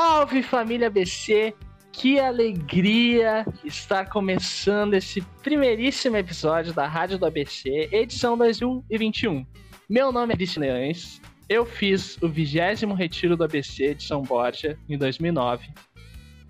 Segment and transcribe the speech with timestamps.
[0.00, 1.52] Salve família ABC!
[1.90, 9.44] Que alegria estar começando esse primeiríssimo episódio da Rádio do ABC, edição 2021.
[9.90, 14.78] Meu nome é Cristian Leões, eu fiz o vigésimo retiro do ABC de São Borja
[14.88, 15.68] em 2009.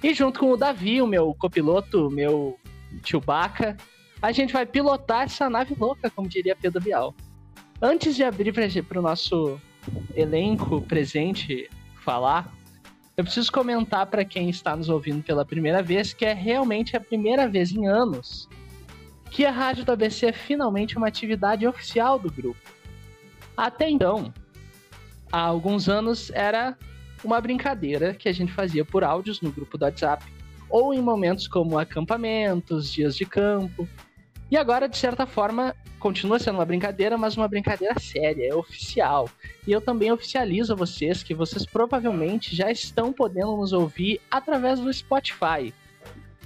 [0.02, 2.60] E junto com o Davi, o meu copiloto, meu
[3.02, 3.78] Chewbacca,
[4.20, 7.14] a gente vai pilotar essa nave louca, como diria Pedro Bial.
[7.80, 9.58] Antes de abrir para o nosso
[10.14, 11.66] elenco presente
[12.04, 12.57] falar,
[13.18, 17.00] eu preciso comentar para quem está nos ouvindo pela primeira vez que é realmente a
[17.00, 18.48] primeira vez em anos
[19.28, 22.60] que a Rádio do ABC é finalmente uma atividade oficial do grupo.
[23.56, 24.32] Até então,
[25.32, 26.78] há alguns anos era
[27.24, 30.24] uma brincadeira que a gente fazia por áudios no grupo do WhatsApp,
[30.70, 33.88] ou em momentos como acampamentos, dias de campo.
[34.50, 39.28] E agora, de certa forma, continua sendo uma brincadeira, mas uma brincadeira séria, é oficial.
[39.66, 44.80] E eu também oficializo a vocês que vocês provavelmente já estão podendo nos ouvir através
[44.80, 45.74] do Spotify.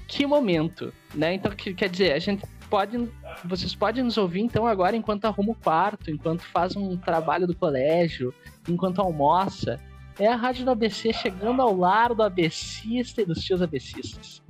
[0.09, 1.35] Que momento, né?
[1.35, 3.09] Então, quer dizer, a gente pode,
[3.45, 7.55] vocês podem nos ouvir então agora enquanto arruma o quarto, enquanto faz um trabalho do
[7.55, 8.35] colégio,
[8.69, 9.79] enquanto almoça.
[10.19, 14.43] É a rádio do ABC chegando ao lar do ABCista e dos tios ABCistas.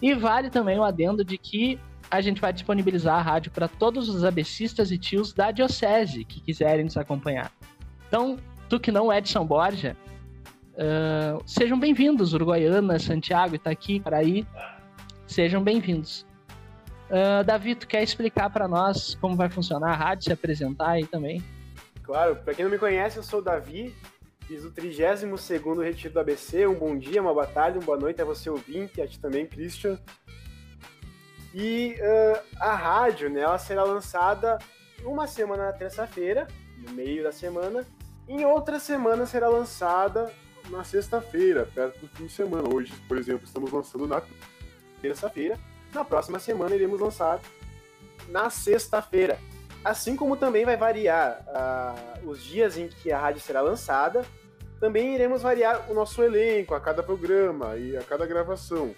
[0.00, 1.78] E vale também o adendo de que
[2.10, 6.40] a gente vai disponibilizar a rádio para todos os abecistas e tios da Diocese que
[6.40, 7.52] quiserem nos acompanhar.
[8.08, 8.36] Então,
[8.68, 9.96] tu que não é de São Borja,
[10.74, 14.44] uh, sejam bem-vindos, Uruguaiana, Santiago, Itaqui, Paraí,
[15.26, 16.26] sejam bem-vindos.
[17.08, 21.06] Uh, Davi, tu quer explicar para nós como vai funcionar a rádio, se apresentar aí
[21.06, 21.42] também?
[22.02, 23.94] Claro, para quem não me conhece, eu sou o Davi,
[24.48, 26.66] fiz o 32 Retiro do ABC.
[26.66, 29.46] Um bom dia, uma boa tarde, uma boa noite a você ouvinte, a ti também,
[29.46, 29.96] Christian.
[31.54, 34.58] E uh, a rádio, né, ela será lançada
[35.04, 36.46] uma semana na terça-feira,
[36.78, 37.84] no meio da semana,
[38.28, 40.32] em outra semana será lançada
[40.68, 42.72] na sexta-feira, perto do fim de semana.
[42.72, 44.22] Hoje, por exemplo, estamos lançando na
[45.02, 45.58] terça-feira.
[45.92, 47.40] Na próxima semana iremos lançar
[48.28, 49.38] na sexta-feira.
[49.84, 54.24] Assim como também vai variar uh, os dias em que a rádio será lançada,
[54.78, 58.94] também iremos variar o nosso elenco a cada programa e a cada gravação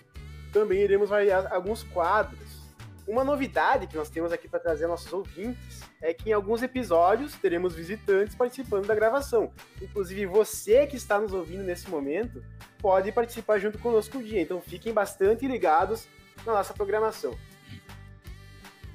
[0.52, 2.62] também iremos variar alguns quadros.
[3.06, 7.34] Uma novidade que nós temos aqui para trazer nossos ouvintes é que em alguns episódios
[7.34, 9.52] teremos visitantes participando da gravação.
[9.80, 12.42] Inclusive você que está nos ouvindo nesse momento
[12.78, 14.40] pode participar junto conosco o dia.
[14.40, 16.06] Então fiquem bastante ligados
[16.46, 17.36] na nossa programação.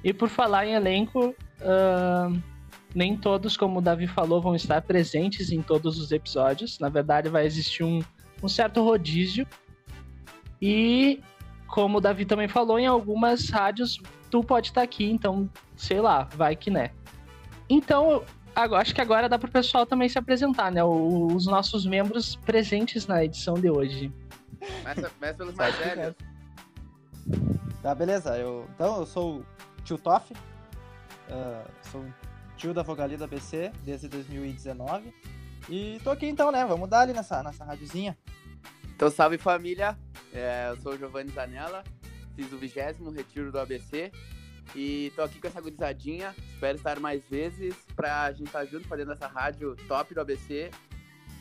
[0.02, 2.42] E por falar em elenco, uh,
[2.94, 6.78] nem todos, como o Davi falou, vão estar presentes em todos os episódios.
[6.78, 8.02] Na verdade, vai existir um,
[8.42, 9.46] um certo rodízio.
[10.60, 11.22] E
[11.68, 16.00] como o Davi também falou, em algumas rádios tu pode estar tá aqui, então, sei
[16.00, 16.90] lá, vai que né.
[17.68, 18.24] Então,
[18.54, 20.82] agora, acho que agora dá para o pessoal também se apresentar, né?
[20.82, 24.12] os nossos membros presentes na edição de hoje.
[24.58, 26.14] Começa, começa pelos mais velhos.
[27.82, 28.36] Tá, beleza.
[28.36, 29.46] Eu, então, eu sou o
[29.84, 30.32] tio Toff.
[30.32, 32.04] Uh, sou
[32.56, 35.12] tio da Vogalia da BC desde 2019.
[35.68, 36.64] E tô aqui então, né?
[36.64, 38.16] Vamos dar ali nessa, nessa rádiozinha.
[38.94, 39.96] Então, salve família.
[40.32, 41.82] É, eu sou o Giovanni Zanella,
[42.36, 44.12] fiz o vigésimo retiro do ABC
[44.74, 46.34] e tô aqui com essa gurizadinha.
[46.52, 50.70] Espero estar mais vezes pra gente estar tá junto fazendo essa rádio top do ABC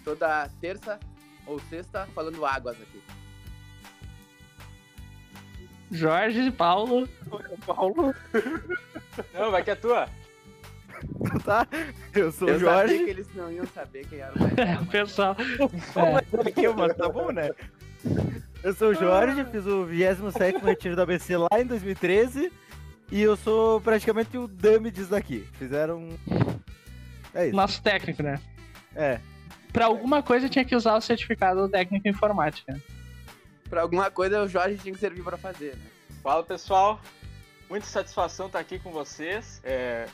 [0.04, 1.00] toda terça
[1.46, 3.02] ou sexta falando águas aqui.
[5.92, 7.08] Jorge e Paulo.
[7.66, 8.14] Paulo.
[9.34, 10.08] Não, vai que é tua.
[11.44, 11.68] tá?
[12.14, 12.94] Eu sou o Jorge.
[12.94, 15.36] Eu sabia que eles não iam saber quem era o mais É, o pessoal.
[15.40, 16.68] É.
[16.74, 17.50] Mano, tá bom, né?
[18.64, 22.52] Eu sou o Jorge, fiz o 27 retiro do ABC lá em 2013.
[23.12, 25.48] E eu sou praticamente o dummy disso daqui.
[25.54, 26.10] Fizeram.
[27.34, 27.56] É isso.
[27.56, 28.40] Nosso técnico, né?
[28.96, 29.20] É.
[29.72, 32.76] Pra alguma coisa tinha que usar o certificado técnico informática.
[33.70, 35.86] Pra alguma coisa o Jorge tinha que servir pra fazer, né?
[36.24, 37.00] Fala pessoal,
[37.70, 39.62] muita satisfação estar aqui com vocês.
[39.64, 40.08] É,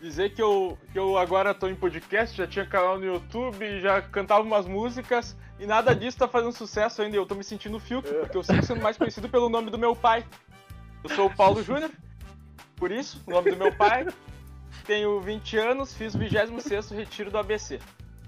[0.00, 4.00] dizer que eu, que eu agora tô em podcast, já tinha canal no YouTube, já
[4.00, 7.16] cantava umas músicas e nada disso tá fazendo sucesso ainda.
[7.16, 9.94] Eu tô me sentindo filtro, porque eu sigo sendo mais conhecido pelo nome do meu
[9.94, 10.24] pai.
[11.04, 11.90] Eu sou o Paulo Júnior,
[12.76, 14.06] por isso, o nome do meu pai.
[14.86, 17.78] Tenho 20 anos, fiz o 26 retiro do ABC.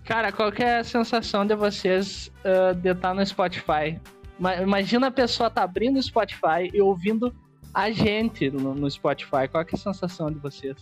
[0.05, 4.01] Cara, qual que é a sensação de vocês uh, de estar no Spotify?
[4.61, 7.35] Imagina a pessoa tá abrindo o Spotify e ouvindo
[7.73, 9.49] a gente no, no Spotify.
[9.51, 10.77] Qual que é a sensação de vocês?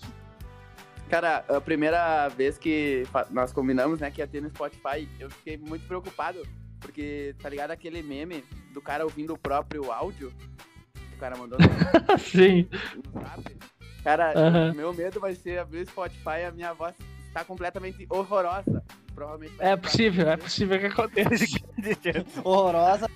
[1.11, 5.59] Cara, a primeira vez que nós combinamos, né, que ia ter no Spotify, eu fiquei
[5.59, 6.41] muito preocupado,
[6.79, 10.33] porque, tá ligado aquele meme do cara ouvindo o próprio áudio?
[11.12, 11.67] O cara mandou no...
[12.19, 12.69] Sim.
[12.95, 13.57] No zap.
[14.05, 14.73] Cara, uhum.
[14.73, 16.95] meu medo vai ser abrir o Spotify e a minha voz
[17.27, 18.83] está completamente horrorosa.
[19.13, 21.45] Provavelmente É possível, é possível que aconteça.
[22.45, 23.11] horrorosa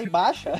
[0.00, 0.52] e baixa.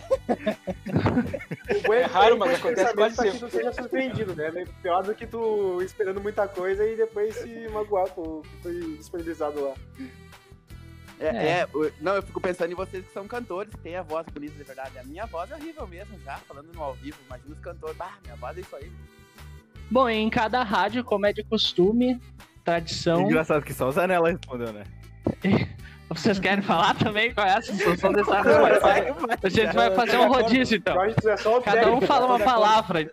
[1.93, 3.49] É raro, mas acontece quase pra que sempre.
[3.49, 4.49] tu seja surpreendido, né?
[4.55, 8.63] É Pior do que tu esperando muita coisa e depois se magoar com o que
[8.63, 9.75] foi disponibilizado lá.
[11.21, 11.47] É, É.
[11.63, 11.69] é,
[12.01, 14.63] não, eu fico pensando em vocês que são cantores, que têm a voz bonita de
[14.63, 14.99] verdade.
[14.99, 17.19] A minha voz é horrível mesmo, já, falando no ao vivo.
[17.27, 18.91] Imagina os cantores, ah, minha voz é isso aí.
[19.91, 22.21] Bom, em cada rádio, como é de costume,
[22.65, 23.23] tradição.
[23.23, 24.85] Engraçado que só o Zanella respondeu, né?
[26.09, 29.37] Vocês querem falar também qual é a sensação desse Spotify?
[29.43, 30.97] A gente vai fazer um rodízio, então.
[31.05, 31.09] É
[31.49, 33.11] o Cada um fala uma palavra.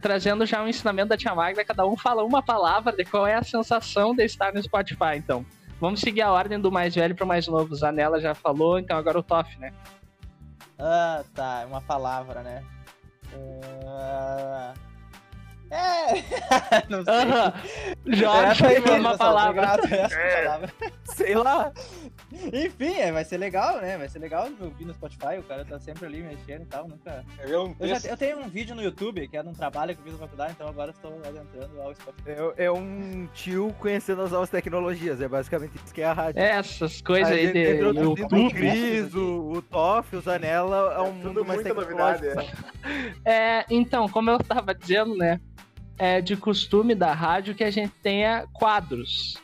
[0.00, 3.34] Trazendo já um ensinamento da Tia Magda, cada um fala uma palavra de qual é
[3.34, 5.44] a sensação de estar no Spotify, então.
[5.80, 7.74] Vamos seguir a ordem do mais velho pro mais novo.
[7.74, 9.72] Zanella já falou, então agora o Toff, né?
[10.78, 12.64] Ah, tá, uma palavra, né?
[13.86, 14.72] Ah,
[15.70, 16.12] É.
[16.88, 17.14] Não sei.
[17.14, 17.52] Aham.
[18.06, 19.68] Jorge mesmo, uma essa, palavra.
[21.04, 21.72] Sei lá.
[22.52, 23.98] Enfim, é, vai ser legal, né?
[23.98, 27.24] Vai ser legal ouvir no Spotify, o cara tá sempre ali mexendo e tal, nunca...
[27.38, 29.94] É um Eu, já, eu tenho um vídeo no YouTube, que é de um trabalho
[29.94, 32.30] que eu fiz na faculdade, então agora eu estou adentrando ao Spotify.
[32.56, 35.20] É, é um tio conhecendo as novas tecnologias.
[35.20, 36.40] É basicamente isso que é a rádio.
[36.40, 38.50] É, essas coisas aí de Entrou o YouTube.
[38.50, 42.56] Cris, o, o Toff, o Zanella, é um Tudo mundo mais muita novidade, tecnológico.
[43.24, 43.60] é.
[43.60, 45.40] É, então, como eu tava dizendo, né?
[46.02, 49.36] É de costume da rádio que a gente tenha quadros.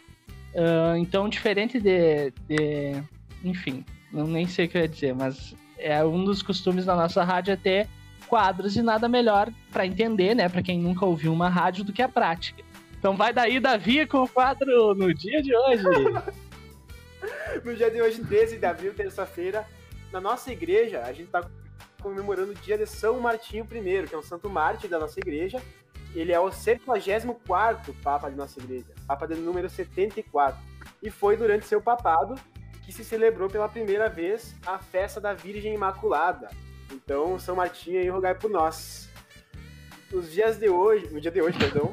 [0.56, 3.02] Ah, então, diferente de, de-
[3.44, 6.96] Enfim, não nem sei o que eu ia dizer, mas é um dos costumes da
[6.96, 7.86] nossa rádio é ter
[8.26, 10.48] quadros e nada melhor pra entender, né?
[10.48, 12.62] Pra quem nunca ouviu uma rádio do que a prática.
[12.98, 15.84] Então vai daí, Davi, com o quadro no dia de hoje.
[17.64, 19.66] No dia de hoje, 13 de abril, terça-feira,
[20.12, 21.44] na nossa igreja, a gente está
[22.00, 25.60] comemorando o dia de São Martinho I, que é um santo mártir da nossa igreja.
[26.16, 30.58] Ele é o 74º Papa de nossa igreja, Papa de número 74.
[31.02, 32.34] E foi durante seu papado
[32.82, 36.48] que se celebrou pela primeira vez a festa da Virgem Imaculada.
[36.90, 39.10] Então, São Martinho aí, rogai por nós.
[40.10, 41.90] Nos dias de hoje, no dia de hoje, perdão,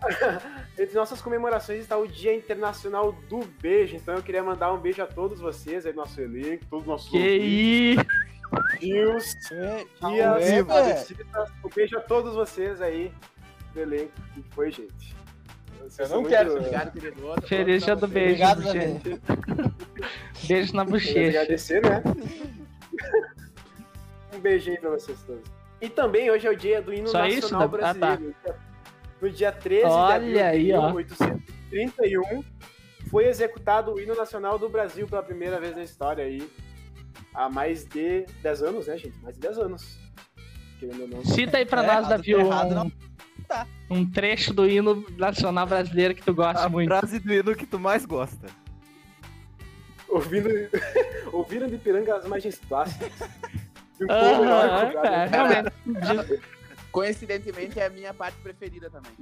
[0.76, 3.94] entre nossas comemorações está o Dia Internacional do Beijo.
[3.94, 7.10] Então eu queria mandar um beijo a todos vocês aí, nosso elenco, todos os nossos
[7.10, 8.00] que isso?
[8.00, 11.50] ouvintes, Ei, tias, Ué, adesitas.
[11.64, 13.12] Um beijo a todos vocês aí
[13.72, 14.12] do elenco.
[14.34, 15.14] que foi, gente?
[15.82, 17.26] Vocês Eu não quero, muito- Obrigado, querido.
[17.26, 19.20] Outro- Feliz dia do beijo, Obrigado, gente.
[20.46, 21.28] Beijo na bochecha.
[21.40, 22.02] agradecer, né?
[24.34, 25.42] um beijinho pra vocês todos.
[25.80, 27.76] E também hoje é o dia do hino Só nacional isso, Davi?
[27.84, 27.94] Ah, tá.
[28.16, 28.36] brasileiro.
[29.20, 30.92] No dia 13 Olha de abril de ó.
[30.94, 32.44] 1831
[33.10, 36.48] foi executado o hino nacional do Brasil pela primeira vez na história aí.
[37.34, 39.18] Há mais de 10 anos, né, gente?
[39.22, 39.98] Mais de 10 anos.
[40.78, 41.24] Querendo ou não.
[41.24, 42.32] Cita aí pra É, nós, errado, Davi,
[42.74, 42.90] tá um,
[43.52, 43.66] não tá.
[43.90, 46.88] um trecho do hino nacional brasileiro que tu gosta A muito.
[46.88, 48.46] frase do hino que tu mais gosta.
[50.08, 50.48] Ouvindo,
[51.32, 53.12] ouviram de piranga as margens plásticas.
[54.00, 56.42] Um é, realmente.
[56.90, 59.12] Coincidentemente é a minha parte preferida também.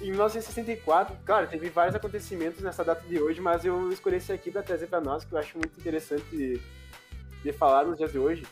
[0.00, 4.50] Em 1964, claro, teve vários acontecimentos nessa data de hoje, mas eu escolhi esse aqui
[4.50, 6.60] para trazer para nós, que eu acho muito interessante de,
[7.42, 8.46] de falar nos dias de hoje.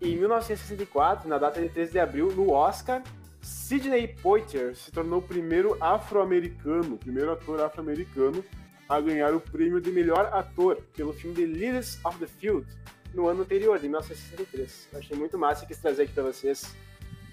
[0.00, 3.02] Em 1964, na data de 13 de abril, no Oscar,
[3.42, 8.44] Sidney Poitier se tornou o primeiro afro-americano, o primeiro ator afro-americano
[8.88, 12.66] a ganhar o prêmio de melhor ator pelo filme The Lilies of the Field
[13.14, 14.88] no ano anterior, de 1963.
[14.92, 16.74] Eu achei muito massa e quis trazer aqui para vocês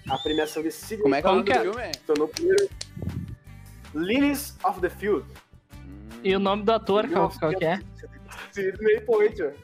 [0.08, 1.60] a premiação de Sidney Como é que é o nome que é?
[1.60, 1.94] filme?
[1.94, 2.68] se tornou o primeiro
[3.94, 5.26] Lilies of the Field.
[6.22, 7.80] E o nome do ator, qual, qual que é?
[8.52, 9.54] Sidney Poitier.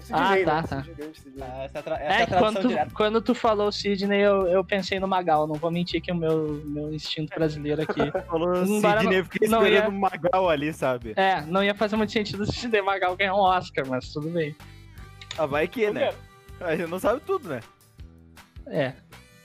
[0.00, 0.44] É Sidney, Ah, né?
[0.44, 0.82] tá, tá.
[0.84, 1.42] Sidney, Sidney.
[1.48, 4.64] Ah, essa é tra- essa é É quando tu, quando tu falou Sidney, eu, eu
[4.64, 5.46] pensei no Magal.
[5.46, 8.00] Não vou mentir que o meu, meu instinto brasileiro aqui.
[8.26, 11.12] Falou Sidney, eu fiquei não esperando ia- o Magal ali, sabe?
[11.16, 14.54] É, não ia fazer muito sentido o Sidney Magal ganhar um Oscar, mas tudo bem.
[15.38, 16.12] Ah, vai que, né?
[16.60, 17.60] A gente não sabe tudo, né?
[18.66, 18.92] É.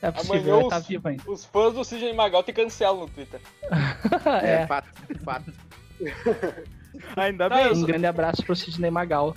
[0.01, 1.23] É possível, Amanhã tá os- vivo ainda.
[1.25, 3.39] Os fãs do Sidney Magal te cancelam no Twitter.
[4.43, 4.67] É, é.
[4.67, 4.87] fato,
[5.23, 5.53] fato.
[7.17, 7.73] Ainda Tá, bem.
[7.73, 9.35] Um grande abraço pro Sidney Magal.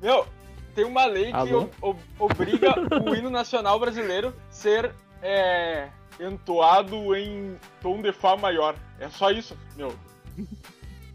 [0.00, 0.26] Meu,
[0.74, 1.68] tem uma lei que Alô?
[1.80, 2.74] o- o- obriga
[3.04, 5.88] o hino nacional brasileiro ser é,
[6.20, 8.74] entoado em tom de Fá maior.
[8.98, 9.94] É só isso, meu.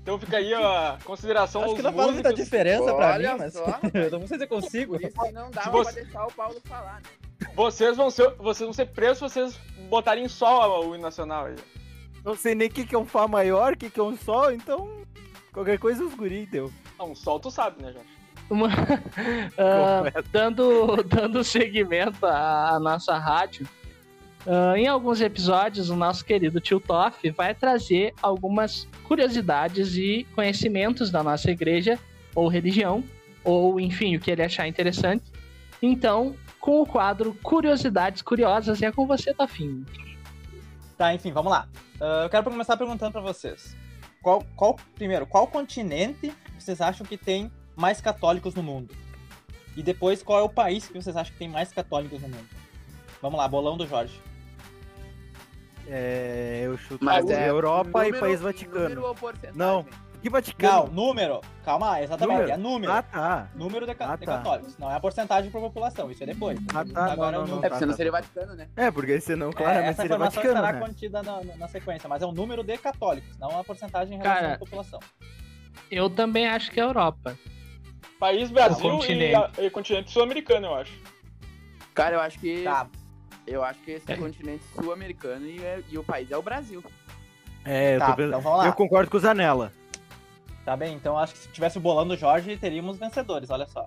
[0.01, 2.45] Então fica aí a consideração Acho aos que não faz muita músicos.
[2.45, 3.65] diferença pra mim, mas só,
[4.19, 4.95] não sei se eu consigo.
[4.95, 7.47] Isso que não dá Se pra você- deixar o Paulo falar, né?
[7.53, 9.59] Vocês vão ser, vocês vão ser presos se vocês
[9.89, 11.55] botarem só o hino nacional aí.
[12.23, 14.15] Não sei nem o que, que é um Fá maior, o que, que é um
[14.17, 14.89] Sol, então.
[15.53, 16.71] Qualquer coisa os guri deu.
[16.99, 18.09] Não, sol tu sabe, né, Jorge?
[18.49, 18.69] Uma-
[19.57, 23.67] Ah, dando, dando seguimento à, à nossa rádio,
[24.45, 31.11] ah, em alguns episódios, o nosso querido tio Toff vai trazer algumas curiosidades e conhecimentos
[31.11, 31.99] da nossa igreja
[32.33, 33.03] ou religião,
[33.43, 35.23] ou enfim, o que ele achar interessante.
[35.81, 39.85] Então, com o quadro Curiosidades Curiosas, é com você, Tafinho.
[40.97, 41.67] Tá, enfim, vamos lá.
[41.99, 43.75] Ah, eu quero começar perguntando pra vocês.
[44.21, 48.93] Qual, qual, primeiro, qual continente vocês acham que tem mais católicos no mundo?
[49.75, 52.47] E depois, qual é o país que vocês acham que tem mais católicos no mundo?
[53.21, 54.19] Vamos lá, bolão do Jorge.
[55.87, 59.05] É, eu chuto Mas a é Europa número- e País número Vaticano.
[59.05, 59.55] ou porcentagem?
[59.57, 59.83] Não.
[60.19, 60.87] Que Não, Vaticano?
[60.91, 61.41] número.
[61.63, 62.37] Calma lá, exatamente.
[62.39, 62.51] Número?
[62.53, 62.91] É número.
[62.91, 63.49] Ah, tá.
[63.55, 64.37] Número de, Ah, de tá.
[64.37, 64.77] católicos.
[64.77, 66.59] Não é a porcentagem por população, isso é depois.
[66.73, 67.67] Ah, tá, Agora não, é o não, número.
[67.67, 68.11] É, porque não tá, seria.
[68.11, 68.67] Vaticano, né?
[68.75, 70.87] É, porque senão É, claramente essa seria informação Vaticano, estará né?
[70.87, 74.17] contida na, na- na sequência, mas é o número de católicos, não a porcentagem em
[74.17, 74.99] relação Cara, à população.
[75.91, 77.37] Eu também acho que é a Europa.
[78.19, 80.93] País Brasil e, a- e continente sul-americano, eu acho.
[81.93, 82.63] Cara, eu acho que.
[82.63, 82.87] Tá,
[83.49, 84.17] Eu acho que esse É.
[84.17, 86.83] continente sul-americano e, é- e o país é o Brasil.
[87.63, 88.65] É, eu, tá, tô pensando- então vamos lá.
[88.67, 89.71] eu concordo com o Zanella.
[90.65, 93.85] Tá bem, então acho que se tivesse o bolão do Jorge, teríamos vencedores, olha só.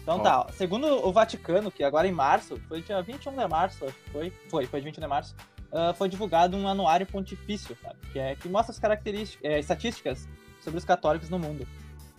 [0.00, 3.84] Então tá, ó, segundo o Vaticano, que agora em março, foi dia 21 de março,
[3.84, 5.34] acho que foi, foi, foi 21 de março,
[5.72, 7.96] ah, foi divulgado um anuário pontifício, sabe?
[8.12, 10.28] Que, é, que mostra as características, é, estatísticas
[10.60, 11.66] sobre os católicos no mundo.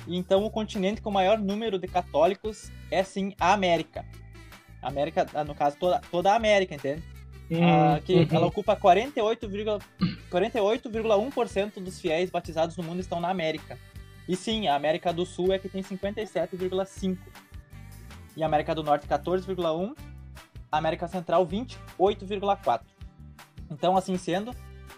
[0.07, 4.05] E então o continente com o maior número de católicos é sim a América.
[4.81, 7.03] A América, ah, no caso, toda, toda a América, entende?
[7.61, 8.27] Ah, que Uhum.
[8.31, 9.81] ela ocupa 48,1%
[10.31, 13.77] 48,1% dos fiéis batizados no mundo estão na América.
[14.27, 17.17] E sim, a América do Sul é que tem 57,5%.
[18.35, 19.95] E a América do Norte 14,1%.
[20.71, 22.81] A América Central 28,4%.
[23.71, 24.51] Então, assim sendo,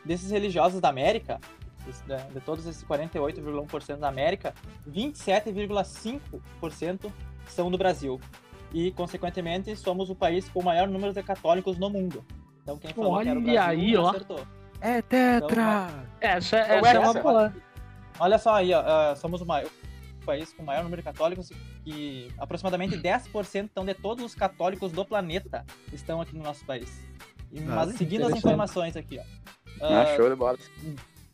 [0.04, 1.40] desses religiosos da América,
[1.88, 4.54] dos- de, de todos esses 48,1% da América,
[4.88, 7.12] 27,5%
[7.48, 8.20] são do Brasil.
[8.74, 12.24] E, consequentemente, somos o país com o maior número de católicos no mundo.
[12.62, 14.10] Então, quem falou que era o Olha Brasil, aí, ó.
[14.10, 14.46] acertou.
[14.82, 15.88] É tetra!
[16.20, 17.54] Essa, Então, essa é uma essa- boa.
[18.20, 19.70] Olha só aí, ó, ah, somos o maior
[20.22, 21.50] o país com o maior número de católicos
[21.86, 27.02] e aproximadamente 10% então, de todos os católicos do planeta estão aqui no nosso país.
[27.50, 29.24] E, mas seguindo as informações aqui, ó.
[29.82, 30.58] Ah, ah, show de bola.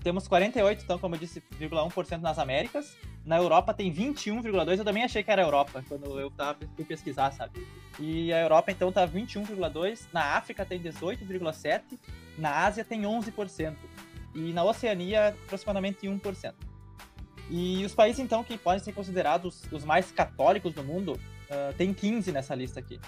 [0.04, 2.98] Temos 48, então, como eu disse, 0,1% nas Américas.
[3.26, 4.78] Na Europa tem 21,2%.
[4.78, 7.66] Eu também achei que era Europa, quando eu tava, fui pesquisar, sabe?
[7.98, 10.08] E a Europa, então, tá 21,2%.
[10.12, 11.98] Na África tem 18,7%.
[12.38, 13.76] Na Ásia tem 11%.
[14.36, 16.54] E na Oceania, aproximadamente 1%.
[17.50, 21.20] E os países, então, que podem ser considerados os mais católicos do mundo,
[21.50, 23.00] ah, tem 15 nessa lista aqui.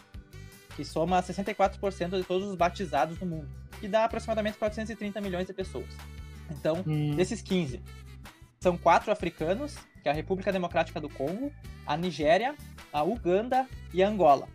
[0.75, 3.49] Que soma 64% de todos os batizados no mundo.
[3.79, 5.89] Que dá aproximadamente 430 milhões de pessoas.
[6.49, 7.81] Então, Hum, Desses 15,
[8.59, 11.51] são quatro africanos, que é a República Democrática do Congo,
[11.85, 12.55] a Nigéria,
[12.91, 14.47] a Uganda e a Angola.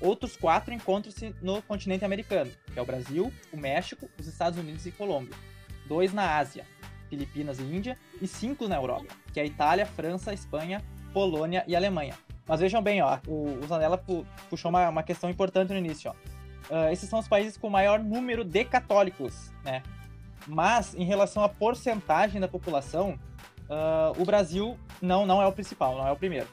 [0.00, 4.84] Outros quatro encontram-se no continente americano, que é o Brasil, o México, os Estados Unidos
[4.86, 5.34] e Colômbia.
[5.86, 6.66] Dois na Ásia,
[7.08, 10.82] Filipinas e Índia, e cinco na Europa, que é a Itália, França, Espanha,
[11.12, 12.14] Polônia e Alemanha.
[12.46, 16.10] Mas vejam bem, ó, o, o Zanella pu- puxou uma, uma questão importante no início.
[16.10, 16.14] Ó.
[16.70, 19.82] Ah, esses são os países com o maior número de católicos, né?
[20.46, 23.18] Mas, em relação à porcentagem da população,
[23.70, 26.48] ah, o Brasil não, não é o principal, não é o primeiro.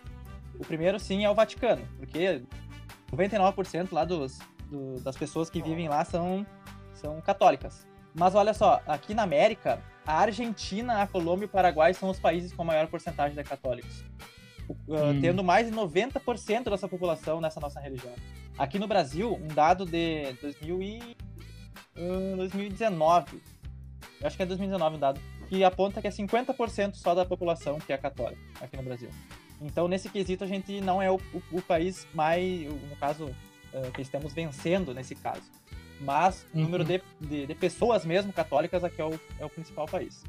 [0.60, 2.43] O primeiro, sim, é o Vaticano, porque
[3.12, 6.45] 99% lá dos, do- das pessoas que vivem lá são,
[6.93, 7.86] são católicas.
[8.13, 12.19] Mas olha só, aqui na América, a Argentina, a Colômbia e o Paraguai são os
[12.19, 14.03] países com a maior porcentagem de católicos.
[14.03, 15.19] Ah, Hum.
[15.19, 18.13] Tendo mais de 90% dessa população nessa nossa religião.
[18.57, 21.17] Aqui no Brasil, um dado de 2000 e,
[21.98, 23.41] hum, 2019, eu
[24.27, 27.91] acho que é 2019 um dado, que aponta que é 50% só da população que
[27.93, 29.09] é católica aqui no Brasil.
[29.61, 33.29] Então, nesse quesito, a gente não é o, o- o país mais, o- no caso,
[33.73, 35.43] eh, que estamos vencendo nesse caso.
[35.99, 36.63] Mas o Uhum.
[36.63, 40.23] número de, de, de pessoas mesmo católicas aqui é o, é o principal país.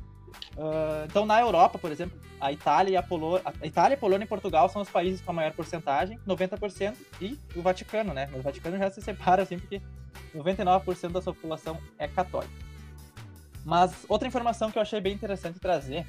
[0.59, 4.25] Ah, então, na Europa, por exemplo, a Itália e a Polônia, a Itália, a Polônia
[4.25, 8.27] e Portugal são os países com a maior porcentagem, 90%, e o Vaticano, né?
[8.31, 9.81] Mas o Vaticano já se separa, assim, porque
[10.35, 12.53] 99% da sua população é católica.
[13.65, 16.07] Mas outra informação que eu achei bem interessante trazer,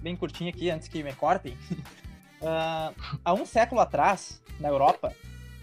[0.00, 1.56] bem curtinha aqui, antes que me cortem.
[2.44, 2.92] Ah,
[3.24, 5.14] há um século atrás, na Europa,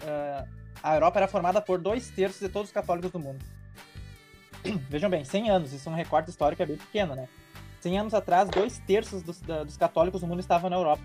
[0.02, 0.46] ah,
[0.82, 3.44] a Europa era formada por dois terços de todos os católicos do mundo.
[4.88, 7.28] Vejam bem, 100 anos, isso é um recorte histórico é bem pequeno, né?
[7.82, 11.02] 100 anos atrás, dois terços dos, da- dos católicos do mundo estavam na Europa.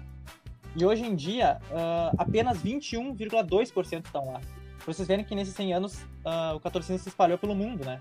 [0.78, 4.40] E hoje em dia, ah, apenas 21,2% estão lá.
[4.78, 8.00] Pra vocês verem que nesses 100 anos, ah, o catolicismo se espalhou pelo mundo, né?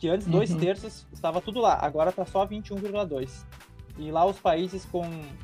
[0.00, 0.58] Que antes, dois Uhum.
[0.58, 3.44] terços estava tudo lá, agora tá só 21,2%.
[3.98, 5.02] E lá os países com,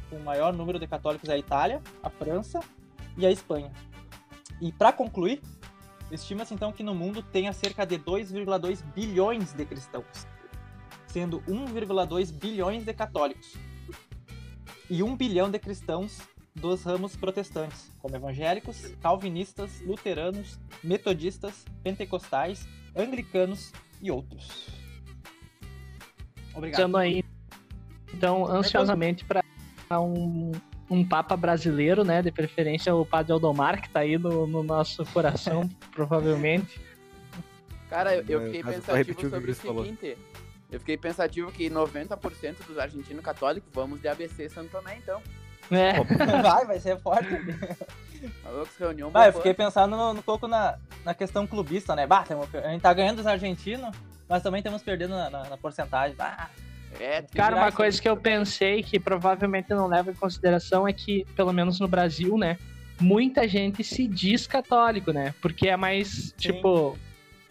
[0.09, 2.61] com o maior número de católicos é a Itália, a França
[3.19, 3.71] e a Espanha.
[4.59, 5.43] E para concluir,
[6.11, 10.27] estima-se então que no mundo tenha cerca de 2,2 bilhões de cristãos,
[11.07, 13.55] sendo 1,2 bilhões de católicos.
[14.89, 16.23] E 1 bilhão de cristãos
[16.55, 24.69] dos ramos protestantes, como evangélicos, calvinistas, luteranos, metodistas, pentecostais, anglicanos e outros.
[26.55, 26.81] Obrigado.
[26.81, 27.25] Estamos aí,
[28.15, 29.43] então, ansiosamente para
[30.01, 30.53] um,
[30.91, 32.23] um Papa brasileiro, né?
[32.23, 36.81] De preferência o Padre Aldomar, que tá aí no, no nosso coração, provavelmente.
[37.91, 39.85] Cara, eu, eu fiquei pensativo o o sobre o Chris falou.
[39.85, 40.19] seguinte.
[40.71, 45.23] Eu fiquei pensativo que 90% dos argentinos católicos vamos de ABC Santo Tomé, então.
[45.71, 45.93] É,
[46.43, 47.29] Vai, vai ser forte.
[48.11, 48.31] Que
[48.79, 52.05] reunião Ah, eu fiquei pensando no- um pouco na, na questão clubista, né?
[52.07, 52.25] Bah,
[52.65, 53.95] a gente tá ganhando os argentinos,
[54.29, 56.17] mas também estamos perdendo na, na- na porcentagem.
[56.17, 56.51] Bah,
[56.99, 60.93] É, Cara, virar uma coisa que eu pensei que provavelmente não leva em consideração é
[60.93, 62.59] que, pelo menos no Brasil, né,
[63.01, 65.33] muita gente se diz católico, né?
[65.41, 66.99] Porque é mais, tipo,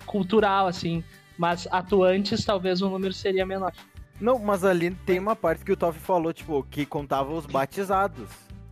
[0.05, 1.03] cultural, assim.
[1.37, 3.71] Mas atuantes, talvez o número seria menor.
[4.19, 8.29] Não, mas ali tem uma parte que o Toff falou, tipo, que contava os batizados.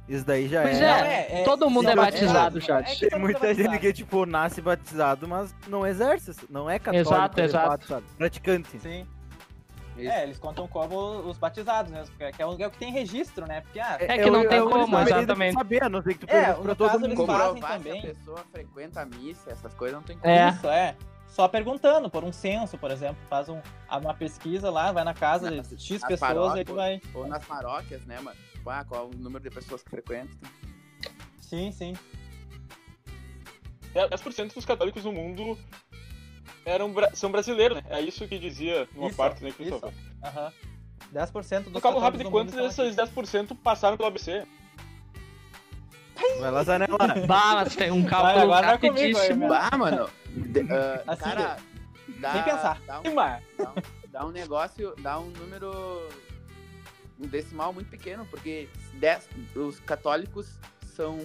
[0.08, 1.28] Isso daí já Pois é.
[1.32, 3.94] é, Não, todo mundo é é batizado, é, é que Tem é muita gente que,
[3.94, 7.10] tipo, nasce batizado, mas não exerce, não é católico.
[7.10, 7.88] Exato, de exato.
[7.88, 8.06] sabe?
[8.18, 8.80] Praticante.
[8.80, 9.08] Sim.
[9.98, 10.12] Isso.
[10.12, 10.98] É, eles contam como
[11.30, 13.62] os batizados mesmo, que é, que é o é que tem registro, né?
[13.62, 15.54] Porque, ah, É que não tem eu- eu como, exatamente.
[15.54, 17.12] saber, não ser que tu É, pra todo caso, mundo.
[17.12, 18.02] eles fazem Comprovar se a também.
[18.02, 20.34] pessoa frequenta a missa, essas coisas não tem como.
[20.34, 20.50] É.
[20.50, 20.96] Isso, é.
[21.28, 23.60] Só perguntando, por um censo, por exemplo, faz um,
[24.02, 26.68] uma pesquisa lá, vai na casa de as- X as pessoas e paróquias.
[26.68, 27.02] ele vai.
[27.14, 28.38] Ou nas paróquias, né, mano?
[28.64, 30.38] Tipo, ah, qual o número de pessoas que frequentam.
[31.42, 31.94] Sim, sim.
[33.94, 35.58] 10% dos católicos no mundo
[36.66, 37.84] eram, bra- são brasileiros, né?
[37.90, 39.58] É isso que dizia numa Isso, parte, né, isso.
[39.58, 39.94] Christopher?
[40.24, 40.54] Aham.
[41.14, 44.48] 10% dos No cálculo rápido, católicos do quantos desses 10% passaram pelo ABC?
[46.40, 46.98] Vai lá, Zanella.
[47.28, 49.50] Bah, mas tem um cálculo agora vai aí, rapidíssimo.
[49.50, 50.10] Bah, mano.
[50.30, 51.58] de- ah, Assim, cara,
[52.18, 52.82] dá, sem pensar.
[52.88, 56.08] Dá um, dá, um, dá um negócio, dá um número.
[57.24, 60.60] Um decimal muito pequeno, porque 10, os católicos
[60.94, 61.18] são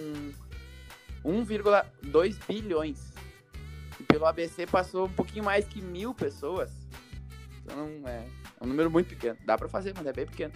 [1.25, 3.11] 1,2 bilhões.
[3.99, 6.71] E pelo ABC passou um pouquinho mais que mil pessoas.
[7.65, 8.25] Então é,
[8.59, 9.37] é um número muito pequeno.
[9.45, 10.53] Dá pra fazer, mas é bem pequeno.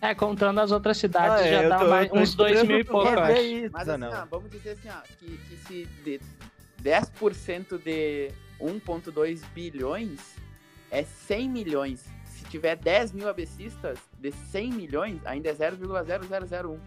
[0.00, 2.84] É, contando as outras cidades, Ah, é, já dá tô- mais, uns dois mil e
[2.84, 3.40] pouco, acho.
[3.40, 6.20] isso, Mas assim, ó, vamos dizer assim, ó, que, que se de
[6.82, 10.20] 10% de 1,2 bilhões
[10.90, 12.04] é 100 milhões.
[12.54, 16.78] Se tiver 10 mil abecistas, de 100 milhões, ainda é 0,0001.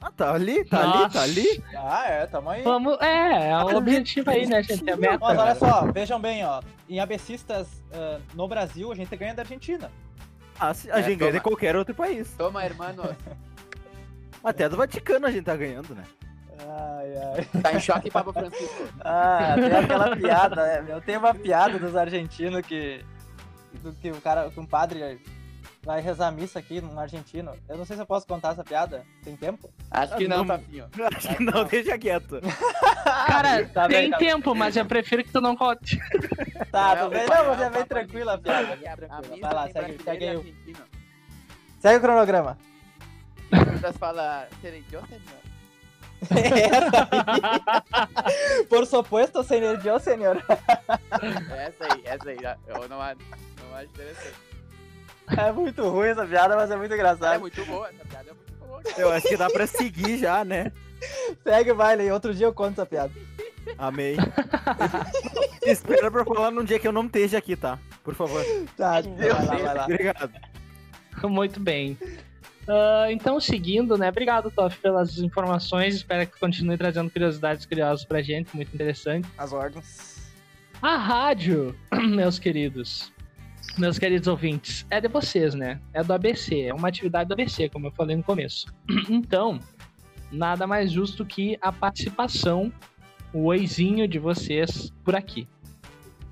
[0.00, 0.98] Ah, tá ali, tá Nossa.
[0.98, 1.64] ali, tá ali.
[1.76, 2.62] Ah, é, tamo aí.
[2.62, 4.88] Vamos, é, é o objetivo aí, né, gente?
[4.88, 5.18] É meta.
[5.20, 6.62] Mas olha só, vejam bem, ó.
[6.88, 9.92] Em abecistas ah, no Brasil, a gente ganha da Argentina.
[10.58, 12.32] Ah, se- a É, gente ganha de qualquer outro país.
[12.38, 13.02] Toma, hermano,
[14.42, 16.04] Até do Vaticano a gente tá ganhando, né?
[16.66, 17.14] Ai,
[17.52, 17.60] ai.
[17.60, 18.84] tá em choque, Papa Francisco.
[19.04, 20.80] Ah, tem aquela piada, né?
[20.80, 21.00] meu?
[21.02, 23.04] Tem uma piada dos argentinos que.
[23.82, 25.20] Do que o cara, que um padre
[25.82, 27.52] vai rezar missa aqui num argentino.
[27.68, 29.04] Eu não sei se eu posso contar essa piada.
[29.24, 29.70] Tem tempo?
[29.90, 30.46] Acho que Ah, não, não.
[30.58, 30.88] Tafinho.
[31.16, 32.40] Acho que não, deixa quieto.
[33.26, 35.98] Cara, Tá bem, tem tá tempo, mas eu prefiro que tu não conte.
[36.70, 37.20] Tá, É, tudo bem.
[37.22, 38.76] Não, Papa- mas é o bem tranquila a piada.
[38.76, 39.36] Bem tranquila.
[39.40, 40.54] Vai lá, segue, segue aí.
[41.80, 42.58] Segue o cronograma.
[43.50, 45.22] Muitas falam, serei eu, senhor.
[48.68, 50.36] Por supuesto, senhor Dios, senhor.
[51.56, 52.38] Essa aí, essa aí.
[52.68, 52.98] Eu não
[53.70, 54.34] não acho interessante.
[55.36, 57.40] É muito ruim essa piada, mas é muito Ela é engraçado.
[57.40, 58.82] muito boa, essa piada é muito boa.
[58.98, 60.72] Eu acho que dá pra seguir já, né?
[61.44, 62.10] Segue o baile.
[62.10, 63.12] Outro dia eu conto essa piada.
[63.78, 64.16] Amei.
[65.62, 67.78] Espera pra falar num dia que eu não esteja aqui, tá?
[68.02, 68.42] Por favor.
[68.76, 69.62] Tá, Meu vai lá, Deus.
[69.62, 69.84] vai lá.
[69.84, 70.32] Obrigado.
[71.24, 71.98] Muito bem.
[72.66, 74.08] Ah, então, seguindo, né?
[74.08, 75.94] Obrigado, Toff, pelas informações.
[75.94, 79.28] Espero que continue trazendo curiosidades curiosas pra gente, muito interessante.
[79.38, 80.32] As ordens.
[80.82, 83.12] A rádio, meus queridos,
[83.78, 85.80] meus queridos ouvintes, é de vocês, né?
[85.92, 88.66] É do ABC, é uma atividade do ABC, como eu falei no começo.
[89.08, 89.58] Então,
[90.30, 92.72] nada mais justo que a participação,
[93.32, 95.48] o oizinho de vocês por aqui.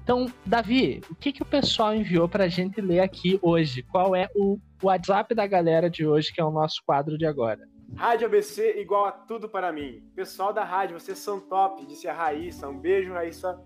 [0.02, 3.82] Então, Davi, o que, que o pessoal enviou pra gente ler aqui hoje?
[3.82, 7.60] Qual é o WhatsApp da galera de hoje, que é o nosso quadro de agora?
[7.94, 10.02] Rádio ABC igual a tudo para mim.
[10.14, 12.68] Pessoal da rádio, vocês são top, disse a Raíssa.
[12.68, 13.60] Um beijo, Raíssa.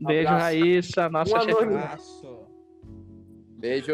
[0.00, 0.44] Beijo, Abraço.
[0.44, 2.37] Raíssa, nossa Um chefe.
[3.58, 3.92] Beijo.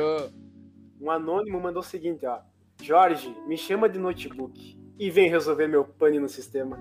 [1.01, 2.39] Um anônimo mandou o seguinte, ó.
[2.83, 6.79] Jorge, me chama de notebook e vem resolver meu pane no sistema.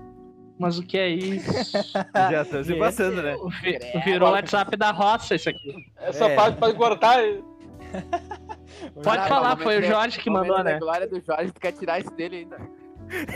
[0.58, 1.50] Mas o que é isso?
[2.30, 3.34] Já tô se passando, né?
[4.04, 5.86] Virou o WhatsApp da roça isso aqui.
[5.96, 6.36] Essa É.
[6.36, 7.18] parte pode cortar.
[8.94, 10.78] Pode Ah, falar, foi o Jorge que mandou, né?
[10.80, 12.58] glória do Jorge, tu quer tirar isso dele ainda.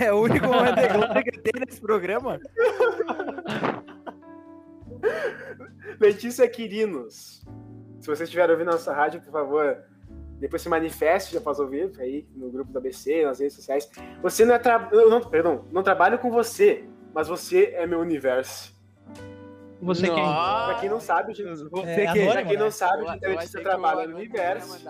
[0.01, 2.41] É o único momento de glória que tem nesse programa.
[6.01, 7.45] Letícia Quirinos.
[8.09, 9.83] Se vocês estiverem ouvindo nossa rádio, por favor,
[10.41, 13.87] depois se manifeste, já faz ouvir aí no grupo da BC, nas redes sociais.
[14.23, 14.89] Você não é tra...
[14.93, 18.75] eu não, perdão, não trabalho com você, mas você é meu universo.
[19.83, 20.15] Você quem?
[20.15, 22.07] Pra quem não sabe, gente, Você É, que...
[22.07, 22.71] anônimo, pra quem não né?
[22.71, 24.89] sabe, Eu- a eu que trabalha no universo.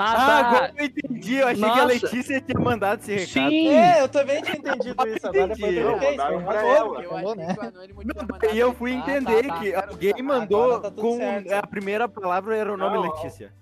[0.00, 0.48] Ah, Ah, tá.
[0.48, 1.34] agora eu entendi.
[1.36, 1.84] Eu achei que a Nossa.
[1.86, 3.50] Letícia tinha mandado esse recado.
[3.50, 3.68] Sim.
[3.68, 5.26] É, eu também tinha entendido isso.
[5.26, 5.76] Agora depois Entendi.
[5.78, 5.98] eu
[6.44, 7.02] pra ela.
[7.02, 7.56] Eu falou, achei né?
[7.96, 9.58] o Não, daí eu fui Ah, tá, entender tá.
[9.58, 11.52] que alguém tá mandou com certo.
[11.52, 13.02] a primeira palavra era o nome Não.
[13.02, 13.52] Letícia.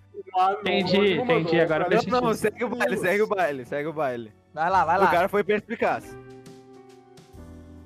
[0.60, 4.32] Entendi, entendi, agora fez Não, não, segue o baile, segue o baile, segue o baile.
[4.52, 5.10] Vai lá, vai O lá.
[5.10, 6.14] cara foi perspicaz.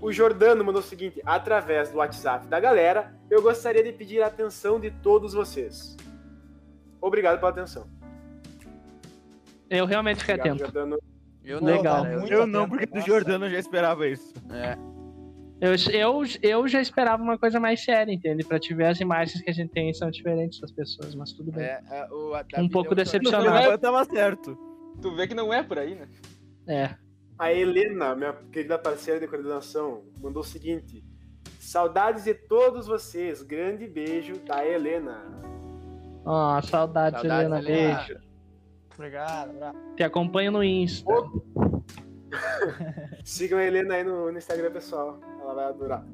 [0.01, 4.27] O Jordano mandou o seguinte: através do WhatsApp da galera, eu gostaria de pedir a
[4.27, 5.97] atenção de todos vocês.
[7.01, 7.87] Obrigado pela atenção.
[9.71, 10.59] Eu realmente fiquei atento.
[10.59, 10.99] Jordano.
[11.45, 12.03] Eu Não, Legal.
[12.03, 13.01] cara, eu- não, porque do.
[13.01, 14.35] Jordano eu já esperava isso.
[14.51, 14.77] É,
[15.61, 18.45] Eu, eu, eu já esperava uma coisa mais séria, entende?
[18.45, 21.53] Pra te ver as imagens que a gente tem são diferentes das pessoas, mas tudo
[21.53, 21.65] bem.
[21.65, 23.57] é, é, o, a Um pouco decepcionado.
[23.59, 24.57] É- Eu tava certo.
[25.01, 26.09] Tu vê que não é por aí, né?
[26.67, 26.95] É.
[27.39, 31.03] A Helena, minha querida parceira de coordenação, mandou o seguinte:
[31.59, 33.43] saudades de todos vocês.
[33.43, 35.23] Grande beijo da Helena.
[36.25, 37.59] Ó, saudades, Saudades, Helena.
[37.59, 37.99] Helena.
[38.07, 38.30] Beijo.
[38.95, 39.77] Obrigado, obrigado.
[39.97, 41.13] Te acompanho no Insta.
[43.25, 45.19] Sigam a Helena aí no, no Instagram, pessoal.
[45.41, 46.05] Ela vai adorar.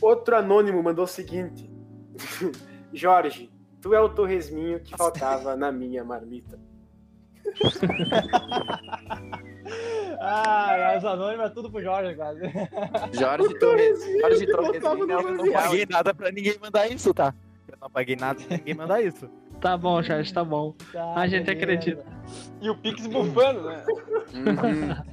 [0.00, 1.70] Outro anônimo mandou o seguinte:
[2.92, 6.58] Jorge, tu é o torresminho que faltava na minha marmita.
[10.24, 12.40] Ah, as anônimas é tudo pro Jorge, quase.
[13.12, 13.98] Jorge Torres.
[14.20, 14.72] Jorge Torres.
[14.72, 17.34] Botava no é Eu não paguei nada pra ninguém mandar isso, tá?
[17.66, 19.28] Eu não paguei nada pra ninguém mandar isso.
[19.62, 20.74] Tá bom, Jorge, tá bom.
[20.92, 21.52] Tá, A gente beleza.
[21.64, 22.04] acredita.
[22.60, 23.84] E o Pix bufando, né?
[24.34, 25.12] Uhum.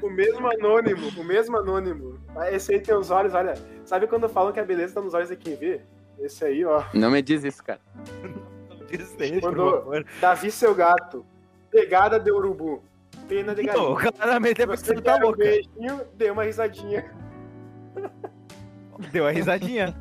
[0.00, 2.16] O mesmo anônimo, o mesmo anônimo.
[2.52, 3.54] Esse aí tem os olhos, olha.
[3.84, 5.80] Sabe quando falam que a beleza tá nos olhos de quem vê?
[6.20, 6.84] Esse aí, ó.
[6.94, 7.80] Não me diz isso, cara.
[8.70, 9.72] Não diz isso, por Mandou.
[9.72, 10.06] favor.
[10.20, 11.26] Davi, seu gato.
[11.72, 12.84] Pegada de urubu.
[13.26, 14.12] Pena de Não, galinha.
[14.12, 17.10] claramente é porque Você tá quer um beijinho, dê uma risadinha.
[19.10, 19.92] Deu a risadinha.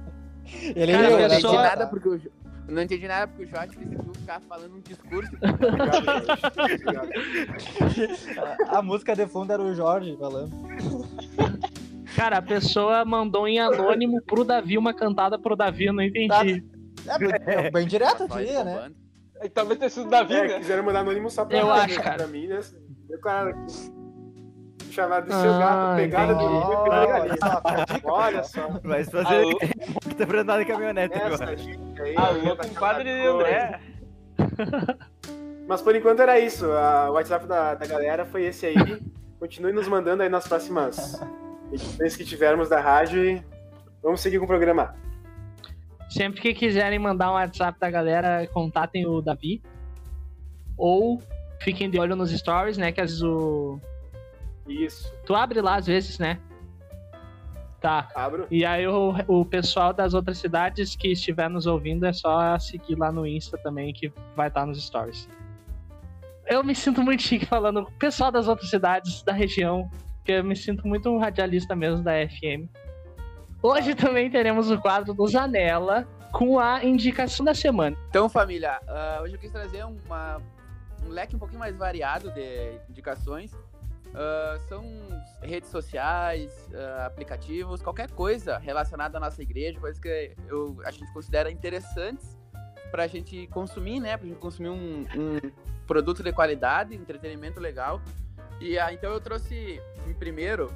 [0.76, 2.30] Ele Cara, Eu não entendi pessoa- nada porque o Jo-
[2.68, 5.32] eu não entendi nada porque o Jorge decidiu ficar falando um discurso.
[5.36, 7.10] Obrigado.
[8.70, 10.52] A, a música de fundo era o Jorge falando.
[12.16, 16.64] Cara, a pessoa mandou em anônimo pro Davi uma cantada pro Davi, eu não entendi.
[17.46, 18.74] É, bem direto, eu diria, né?
[18.76, 18.96] bombando.
[19.44, 20.60] E talvez tenha sido Davi, É, né?
[20.60, 22.16] quiseram mandar anônimo só pra Eu pra- acho, cara.
[22.18, 22.60] pra mim, né?
[23.10, 23.54] Eu, claro,
[24.94, 26.66] chamado de seu Ah, gato, pegada de entendi.
[26.66, 26.86] urubu
[28.04, 28.68] e Olha só.
[28.84, 29.60] Vai fazer Alô?
[30.18, 31.34] tá pra andar de caminhonete agora.
[31.34, 32.16] Essa dica aí.
[32.18, 33.28] Alô, compadre.
[33.28, 33.80] André.
[35.68, 36.72] Mas por enquanto era isso.
[36.72, 38.76] A- O WhatsApp da, da galera foi esse aí.
[39.40, 41.20] Continue nos mandando aí nas próximas
[41.72, 43.44] edições que tivermos da rádio e
[44.02, 44.96] vamos seguir com o programa.
[46.10, 49.62] Sempre que quiserem mandar um WhatsApp da galera, contatem o Davi.
[50.78, 51.22] Ou
[51.62, 52.92] fiquem de olho nos stories, né?
[52.92, 53.80] Que às vezes o.
[54.68, 55.14] Isso.
[55.26, 56.40] Tu abre lá às vezes, né?
[57.82, 58.08] Tá.
[58.16, 58.48] Abro.
[58.50, 62.96] E aí o, o pessoal das outras cidades que estiver nos ouvindo é só seguir
[62.96, 65.28] lá no Insta também, que vai estar nos stories.
[66.48, 70.56] Eu me sinto muito chique falando pessoal das outras cidades da região, porque eu me
[70.56, 72.70] sinto muito um radialista mesmo da FM.
[73.62, 77.98] Hoje também teremos o quadro do Zanella com a indicação da semana.
[78.10, 80.42] Então, família, ah, hoje eu quis trazer uma-
[81.06, 83.52] um leque um pouquinho mais variado de indicações.
[84.14, 84.84] Ah, são
[85.42, 91.12] redes sociais, ah, aplicativos, qualquer coisa relacionada à nossa igreja, coisas que eu, a gente
[91.14, 92.38] considera interessantes
[92.92, 94.16] para a gente consumir, né?
[94.16, 95.52] Para a gente consumir um, um
[95.88, 98.00] produto de qualidade, entretenimento legal.
[98.62, 100.72] E ah, então eu trouxe em primeiro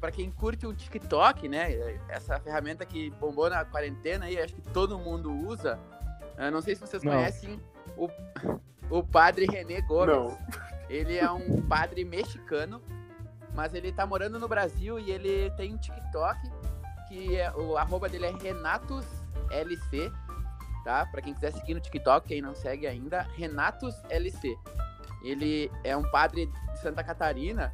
[0.00, 1.98] para quem curte o TikTok, né?
[2.08, 5.78] Essa ferramenta que bombou na quarentena e acho que todo mundo usa.
[6.52, 7.12] Não sei se vocês Não.
[7.12, 7.60] conhecem
[7.96, 8.08] o,
[8.88, 10.14] o padre René Gomes.
[10.14, 10.38] Não.
[10.88, 12.82] Ele é um padre mexicano,
[13.54, 16.38] mas ele tá morando no Brasil e ele tem um TikTok
[17.08, 20.12] que é, o arroba dele é RenatosLC,
[20.84, 21.06] tá?
[21.06, 24.56] Pra quem quiser seguir no TikTok, quem não segue ainda, RenatosLC.
[25.24, 27.72] Ele é um padre de Santa Catarina,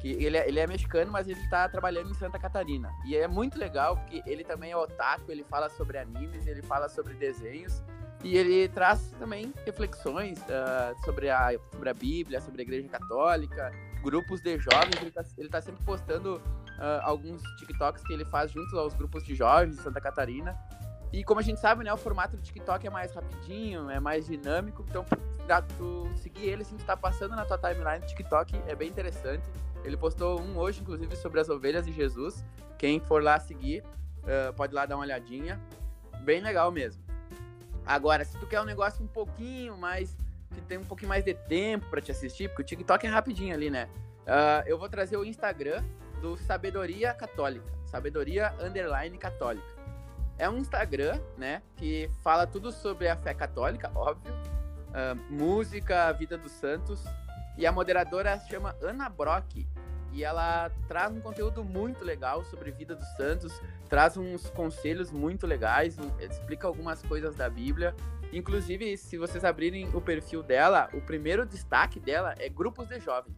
[0.00, 2.92] que ele é, ele é mexicano, mas ele tá trabalhando em Santa Catarina.
[3.06, 6.88] E é muito legal, porque ele também é otaku, ele fala sobre animes, ele fala
[6.88, 7.82] sobre desenhos,
[8.24, 13.72] e ele traz também reflexões ah, sobre, a, sobre a Bíblia, sobre a Igreja Católica,
[14.02, 15.00] grupos de jovens.
[15.00, 16.40] Ele tá, ele tá sempre postando
[16.78, 20.56] ah, alguns TikToks que ele faz junto aos grupos de jovens de Santa Catarina.
[21.12, 24.26] E como a gente sabe, né, o formato do TikTok é mais rapidinho, é mais
[24.26, 24.84] dinâmico.
[24.88, 25.04] Então,
[25.46, 28.88] pra tu seguir ele, assim, tu tá passando na tua timeline do TikTok, é bem
[28.88, 29.48] interessante.
[29.84, 32.44] Ele postou um hoje, inclusive, sobre as ovelhas de Jesus.
[32.76, 33.84] Quem for lá seguir,
[34.24, 35.60] ah, pode ir lá dar uma olhadinha.
[36.22, 37.05] Bem legal mesmo.
[37.86, 40.16] Agora, se tu quer um negócio um pouquinho mais
[40.52, 43.54] que tem um pouquinho mais de tempo pra te assistir, porque o TikTok é rapidinho
[43.54, 43.88] ali, né?
[44.26, 45.84] Ah, eu vou trazer o Instagram
[46.20, 47.66] do Sabedoria Católica.
[47.84, 49.66] Sabedoria Underline Católica.
[50.38, 54.34] É um Instagram, né, que fala tudo sobre a fé católica, óbvio.
[54.92, 57.04] ah, música, vida dos santos.
[57.56, 59.66] E a moderadora chama Ana Brock.
[60.12, 65.46] E ela traz um conteúdo muito legal sobre vida dos santos, traz uns conselhos muito
[65.46, 67.94] legais, explica algumas coisas da Bíblia.
[68.32, 73.36] Inclusive, se vocês abrirem o perfil dela, o primeiro destaque dela é grupos de jovens.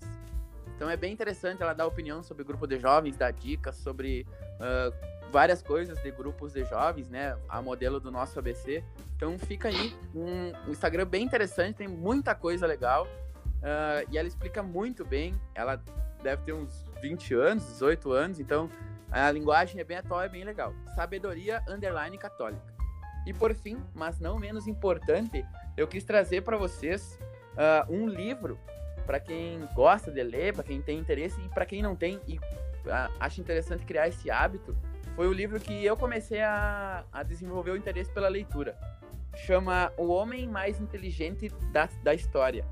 [0.79, 4.25] Então é bem interessante ela dar opinião sobre grupo de jovens, dar dicas sobre
[4.61, 4.93] ah,
[5.31, 7.37] várias coisas de grupos de jovens, né?
[7.49, 8.85] A modelo do nosso ABC.
[9.17, 13.09] Então fica aí um, Instagram bem interessante, tem muita coisa legal.
[13.63, 15.35] ah, e ela explica muito bem.
[15.53, 15.83] Ela
[16.23, 18.71] deve ter uns 20 anos, 18 anos, então
[19.11, 20.75] a linguagem é bem atual, é bem legal.
[20.95, 22.63] Sabedoria underline católica.
[23.27, 25.45] E por fim, mas não menos importante,
[25.77, 27.19] eu quis trazer para vocês
[27.57, 28.59] ah, um livro
[29.07, 32.39] para quem gosta de ler, para quem tem interesse e para quem não tem e
[32.87, 34.77] ah, acha interessante criar esse hábito.
[35.17, 38.79] Foi o livro que eu comecei a, a desenvolver o interesse pela leitura.
[39.35, 42.65] Chama O Homem Mais Inteligente da, da História.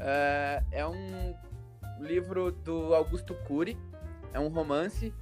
[0.00, 1.34] Ah, é um
[2.00, 3.78] livro do Augusto Cury,
[4.32, 5.12] é um romance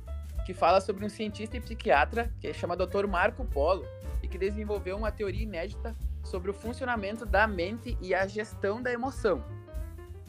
[0.44, 3.06] que fala sobre um cientista e psiquiatra que chama Dr.
[3.06, 3.87] Marco Polo
[4.22, 8.92] e que desenvolveu uma teoria inédita sobre o funcionamento da mente e a gestão da
[8.92, 9.42] emoção.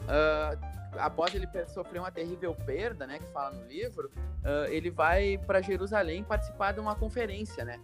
[0.08, 0.56] Ah,
[0.98, 4.10] após ele sofrer uma terrível perda, né, que fala no livro,
[4.44, 7.80] ah, ele vai para Jerusalém participar de uma conferência, né?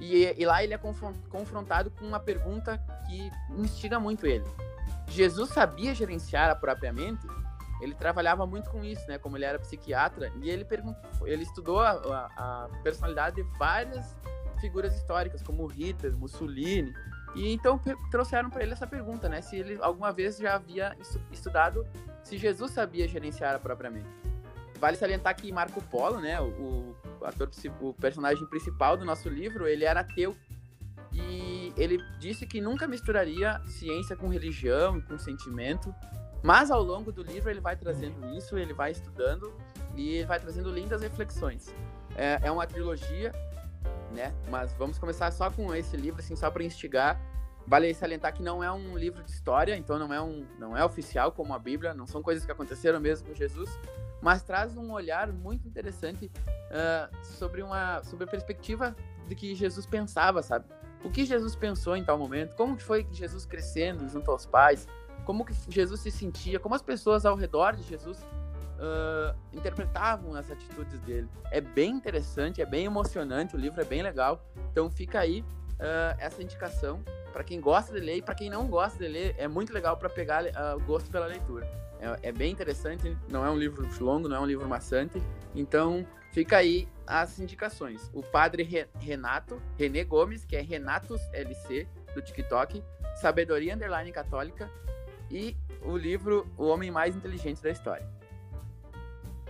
[0.00, 4.44] E, e lá ele é confron- confrontado com uma pergunta que instiga muito ele.
[5.06, 7.24] Jesus sabia gerenciar a própria mente?
[7.82, 9.18] Ele trabalhava muito com isso, né?
[9.18, 14.16] Como ele era psiquiatra, e ele perguntou, ele estudou a, a- a personalidade de várias
[14.60, 16.94] figuras históricas, como Hitler, Mussolini,
[17.34, 19.40] e então trouxeram para ele essa pergunta, né?
[19.40, 21.84] Se ele alguma vez já havia estu- estudado
[22.22, 24.06] se Jesus sabia gerenciar a própria mente.
[24.78, 26.44] Vale salientar que Marco Polo, né, o,
[27.20, 27.48] o ator,
[27.80, 30.36] o personagem principal do nosso livro, ele era ateu
[31.12, 35.94] e ele disse que nunca misturaria ciência com religião com sentimento,
[36.42, 39.52] mas ao longo do livro ele vai trazendo isso, ele vai estudando
[39.94, 41.74] e ele vai trazendo lindas reflexões.
[42.16, 43.32] É, é uma trilogia,
[44.12, 44.34] né?
[44.50, 47.20] Mas vamos começar só com esse livro, assim, só para instigar.
[47.66, 50.84] Vale salientar que não é um livro de história, então não é um, não é
[50.84, 53.70] oficial como a Bíblia, não são coisas que aconteceram mesmo com Jesus,
[54.20, 56.30] mas traz um olhar muito interessante
[56.72, 58.96] ah, sobre uma sobre a perspectiva
[59.28, 60.64] de que Jesus pensava, sabe?
[61.04, 62.54] O que Jesus pensou em tal momento?
[62.56, 64.88] Como foi Jesus crescendo junto aos pais?
[65.24, 66.58] Como que Jesus se sentia?
[66.58, 68.18] Como as pessoas ao redor de Jesus
[68.78, 71.28] ah, interpretavam as atitudes dele?
[71.50, 74.44] É bem interessante, é bem emocionante, o livro é bem legal.
[74.70, 75.44] Então fica aí
[75.78, 79.34] ah, essa indicação para quem gosta de ler e para quem não gosta de ler,
[79.38, 81.66] é muito legal para pegar ah, o gosto pela leitura.
[81.98, 85.22] É, é bem interessante, não é um livro longo, não é um livro maçante.
[85.54, 88.10] Então fica aí as indicações.
[88.12, 92.82] O padre Re- Renato, René Gomes, que é Renatos LC do TikTok,
[93.20, 94.68] Sabedoria Underline Católica
[95.32, 98.06] e o livro O Homem Mais Inteligente da História.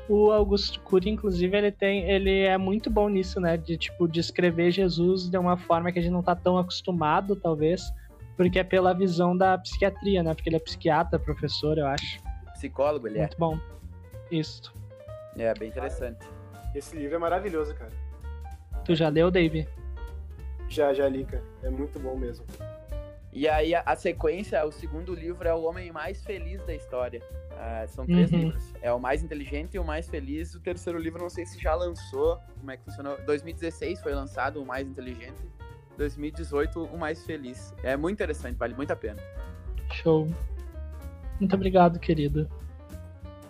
[0.08, 3.56] O Augusto Cury, inclusive, ele tem, ele é muito bom nisso, né?
[3.56, 7.82] De tipo descrever Jesus de uma forma que a gente não tá tão acostumado, talvez,
[8.36, 10.34] porque é pela visão da psiquiatria, né?
[10.34, 12.20] Porque ele é psiquiatra, professor, eu acho.
[12.54, 13.22] Psicólogo, ele é.
[13.22, 13.58] Muito bom.
[14.30, 14.74] Isso.
[15.36, 16.26] É, bem interessante.
[16.74, 17.92] Esse livro é maravilhoso, cara.
[18.84, 19.68] Tu já leu, Dave?
[20.68, 21.44] Já, já li, cara.
[21.62, 22.44] É muito bom mesmo.
[23.32, 27.22] E aí a, a sequência, o segundo livro é O Homem Mais Feliz da História.
[27.52, 28.38] Ah, são três Uhum.
[28.40, 28.74] livros.
[28.82, 30.54] É o mais inteligente e o mais feliz.
[30.54, 32.38] O terceiro livro, não sei se já lançou.
[32.58, 33.16] Como é que funcionou?
[33.24, 35.42] 2016 foi lançado o mais inteligente.
[35.96, 37.74] 2018 o mais feliz.
[37.82, 39.22] É muito interessante, vale muito a pena.
[39.92, 40.28] Show.
[41.40, 42.50] Muito obrigado, querido.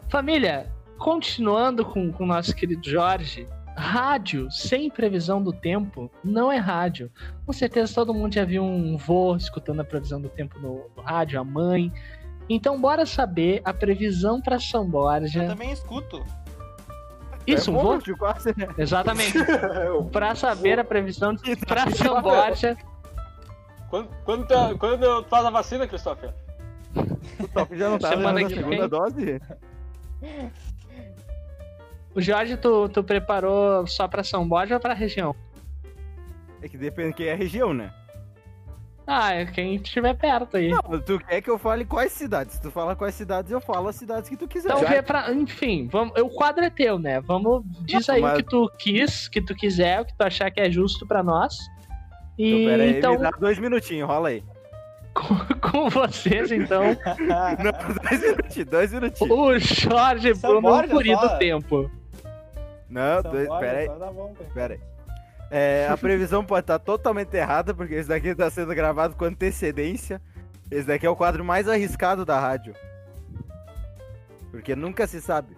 [0.08, 7.10] Família, continuando com o nosso querido Jorge, rádio sem previsão do tempo não é rádio.
[7.46, 11.02] Com certeza todo mundo já viu um vô escutando a previsão do tempo no, no
[11.02, 11.92] rádio, a mãe.
[12.48, 15.46] Então bora saber a previsão para São Eu Borja.
[15.46, 16.24] também escuto.
[17.46, 18.16] Isso, é um vô?
[18.18, 18.68] quase, né?
[18.78, 19.38] Exatamente.
[20.12, 21.34] Para saber a previsão
[21.66, 22.20] para São.
[22.20, 22.76] Borja.
[23.88, 26.32] Quando, quando, tu, quando tu faz a vacina, Christopher?
[27.38, 28.88] O Top já não tá Semana na que segunda vem.
[28.88, 29.40] dose?
[32.14, 35.34] O Jorge, tu, tu preparou só para São Borja ou para região?
[36.60, 37.92] É que depende quem é a região, né?
[39.06, 40.68] Ah, é quem estiver perto aí.
[40.68, 42.54] Não, tu quer que eu fale quais cidades?
[42.54, 44.72] Se tu fala quais cidades, eu falo as cidades que tu quiser.
[44.76, 45.32] Então vê pra.
[45.32, 47.20] Enfim, vamos, o quadro é teu, né?
[47.20, 47.64] Vamos.
[47.80, 50.50] Diz Não, aí mas- o que tu quis, que tu quiser, o que tu achar
[50.52, 51.56] que é justo pra nós.
[52.38, 54.44] Então, E pera aí, então, me dá dois minutinhos, rola aí.
[55.14, 56.84] co- Com vocês, então,
[57.18, 59.30] Não, dois minutinhos, dois minutinhos.
[59.36, 61.26] o Jorge Bruno Borja, Guri só.
[61.26, 61.90] do Tempo.
[62.92, 64.50] Não, São dois, Borja, pera aí, só dá bom, velho.
[64.52, 64.80] pera aí.
[65.50, 70.20] É, a previsão pode estar totalmente errada, porque esse daqui tá sendo gravado com antecedência.
[70.70, 72.74] Esse daqui é o quadro mais arriscado da rádio.
[74.50, 75.56] Porque nunca se sabe.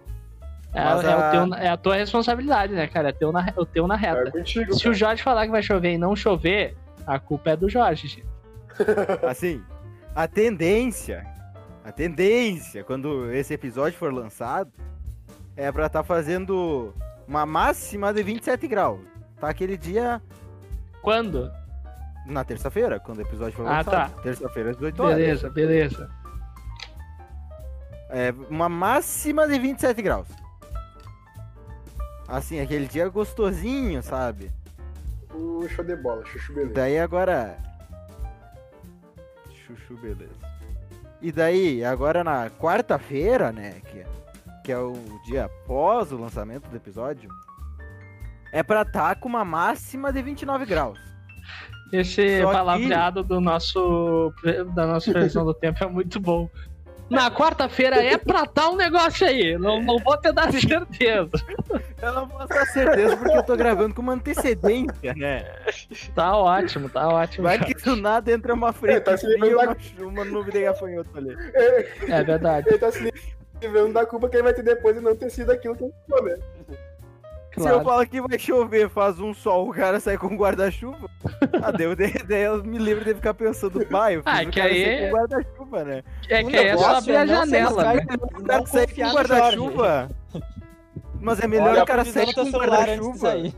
[0.73, 3.09] É, é a- o teu- é a tua responsabilidade, né, cara?
[3.09, 4.31] É teu na, o teu na É reta.
[4.31, 4.73] contigo.
[4.73, 6.75] Se o Jorge falar que vai chover e não chover,
[7.07, 8.25] a culpa é do Jorge, gente.
[9.25, 9.63] Assim,
[10.13, 11.25] a tendência,
[11.85, 14.71] a tendência, quando esse episódio for lançado,
[15.55, 16.93] é pra estar fazendo
[17.27, 18.99] uma máxima de 27 graus.
[19.39, 20.21] Tá aquele dia
[21.01, 21.51] Quando?
[22.25, 24.21] na terça-feira, quando o episódio for Ah, lançado.
[24.21, 25.15] Terça-feira às 18 horas.
[25.17, 26.09] Beleza, beleza.
[28.09, 30.27] É uma máxima de 27 graus.
[32.27, 34.51] Assim, aquele dia gostosinho, sabe?
[35.33, 36.73] O show de bola, chuchu beleza.
[36.73, 37.57] Daí agora.
[39.65, 40.33] Chuchu, beleza.
[41.21, 43.81] E daí, agora na quarta-feira, né?
[43.85, 44.05] Que,
[44.65, 47.29] que é o dia após o lançamento do episódio.
[48.51, 50.97] É pra estar com uma máxima de 29 graus.
[51.93, 54.33] Esse Só que- palavreado do nosso,
[54.73, 56.49] da nossa previsão do tempo é muito bom.
[57.07, 59.55] Na quarta-feira é pra tal um negócio aí.
[59.59, 61.29] Não, não vou te dar certeza.
[62.01, 65.45] Eu não posso ter certeza porque eu tô gravando com uma antecedência, né?
[66.15, 67.43] Tá ótimo, tá ótimo.
[67.43, 70.51] Vai que do nada entra uma frente tá se fria e livrando uma, uma nuvem
[70.51, 71.35] de gafanhoto ali.
[72.09, 72.69] É verdade.
[72.69, 73.13] Ele tá se
[73.65, 75.93] livrando da culpa que ele vai ter depois de não ter sido aquilo que ele
[76.09, 76.37] falou, né?
[77.53, 77.83] Se eu Claro.
[77.85, 81.09] falo que vai chover, faz um sol, o cara sai com guarda-chuva.
[81.63, 84.49] Ah, deu, daí daí eu me livro de ficar pensando, pai, eu fiz Ah, o
[84.51, 86.03] que cara aí- sair com guarda-chuva, né?
[86.29, 88.01] É que aí é só abrir a é janela, arriscar né?
[88.11, 90.09] e O cara Não sai com guarda-chuva.
[91.21, 93.49] Mas é melhor Olha o a cara sair com antes de guarda-chuva.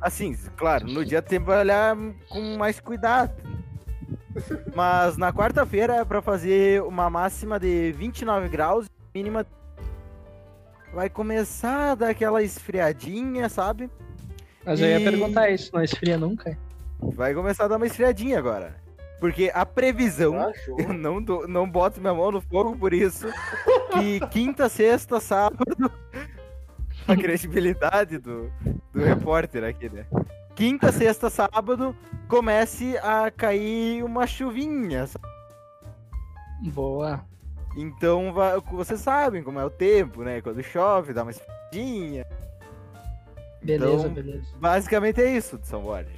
[0.00, 1.96] Assim, claro, no dia tem que olhar
[2.28, 3.32] com mais cuidado.
[4.74, 9.46] Mas na quarta-feira é pra fazer uma máxima de 29 graus, mínima.
[10.92, 13.90] Vai começar a dar aquela esfriadinha, sabe?
[14.64, 16.56] Mas eu ia E- perguntar isso, não esfria nunca?
[17.00, 18.76] Vai começar a dar uma esfriadinha agora.
[19.18, 23.26] Porque a previsão, Ah, eu não, dou- não boto minha mão no fogo por isso,
[23.92, 25.90] que quinta, sexta, sábado,
[27.08, 28.50] a credibilidade do,
[28.92, 30.06] do repórter aqui, né?
[30.54, 31.96] Quinta, sexta, sábado,
[32.28, 35.06] comece a cair uma chuvinha.
[35.06, 35.24] sabe?
[36.70, 37.24] Boa.
[37.76, 40.40] Então, vai- vocês sabem como é o tempo, né?
[40.40, 42.26] Quando chove, dá uma esfriadinha.
[43.62, 44.46] Beleza, Então- beleza.
[44.56, 46.10] Basicamente é isso de São Borja.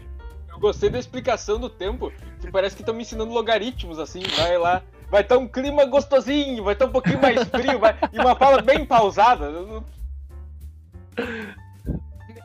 [0.51, 4.57] Eu gostei da explicação do tempo, que parece que estão me ensinando logaritmos, assim, vai
[4.59, 4.83] lá.
[5.11, 7.97] Vai estar um clima gostosinho, vai estar um pouquinho mais frio, vai...
[8.13, 9.53] e uma fala bem pausada.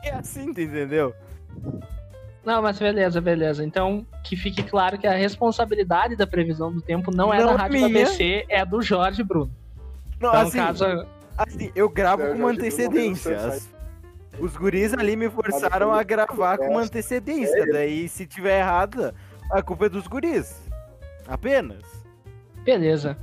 [0.04, 1.14] É assim, tu entendeu?
[2.44, 3.64] Não, mas beleza, beleza.
[3.64, 7.52] Então, que fique claro que a responsabilidade da previsão do tempo não é Não da
[7.52, 8.06] é Rádio da minha.
[8.06, 9.50] ABC, é do Jorge Bruno.
[10.18, 10.84] Não, Então, assim, caso.
[11.36, 13.36] Assim, eu gravo É, com uma antecedência.
[14.38, 17.66] Os guris ali me forçaram a gravar com uma antecedência.
[17.70, 19.14] Daí, se tiver errada,
[19.50, 20.62] a culpa é dos guris.
[21.28, 21.82] Apenas.
[22.64, 23.16] Beleza.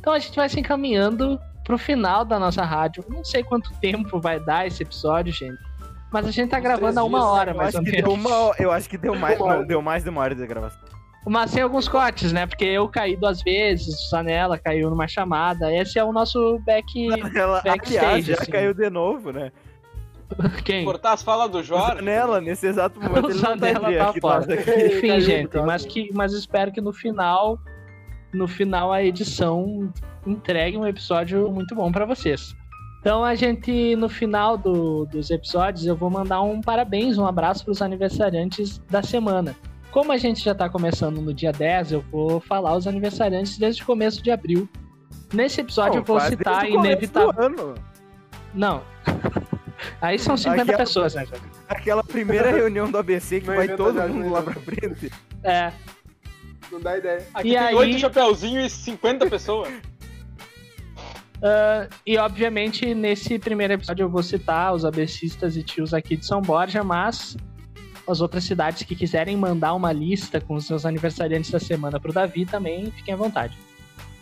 [0.00, 3.04] Então a gente vai se encaminhando pro final da nossa rádio.
[3.08, 5.58] Não sei quanto tempo vai dar esse episódio, gente.
[6.12, 8.14] Mas a gente tá gravando há uma dias, hora, Eu mais ou menos.
[8.14, 9.58] uma, eu acho que deu mais, hora.
[9.58, 10.80] não, deu mais de uma hora de gravação.
[11.26, 12.46] Mas sem alguns cortes, né?
[12.46, 15.74] Porque eu caí duas vezes, o Sanela caiu numa chamada.
[15.74, 16.86] Esse é o nosso back.
[17.36, 18.50] Ela, Backstage, aliás, já assim.
[18.52, 19.50] caiu de novo, né?
[20.64, 20.84] Quem?
[20.84, 22.02] Cortar as falas do Jorge.
[22.02, 24.46] Nela, nesse exato momento, O ele não tá tá aqui, fora.
[24.86, 27.58] Enfim, gente, mas, que, mas espero que no final,
[28.32, 29.92] no final a edição
[30.24, 32.54] entregue um episódio muito bom pra vocês.
[33.00, 37.64] Então a gente, no final do- dos episódios, eu vou mandar um parabéns, um abraço
[37.64, 39.54] pros aniversariantes da semana.
[39.92, 43.82] Como a gente já tá começando no dia 10, eu vou falar os aniversariantes desde
[43.82, 44.68] o começo de abril.
[45.32, 47.74] Nesse episódio eu vou citar inevitável.
[48.52, 48.82] Não.
[50.00, 51.26] Aí são 50 Aquela- pessoas, né?
[51.26, 51.40] gente?
[51.68, 55.12] Aquela primeira reunião do ABC que Não vai todo mundo lá pra frente.
[55.44, 55.70] É.
[56.72, 57.24] Não dá ideia.
[57.34, 59.68] Aqui E tem aí- oito chapeuzinhos e 50 pessoas.
[61.42, 66.26] Ah, e obviamente nesse primeiro episódio eu vou citar os abecistas e tios aqui de
[66.26, 67.36] São Borja, mas
[68.08, 72.12] as outras cidades que quiserem mandar uma lista com os seus aniversariantes da semana pro
[72.12, 73.56] Davi também fiquem à vontade.